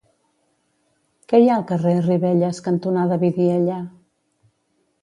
[1.33, 3.79] Què hi ha al carrer Ribelles cantonada Vidiella?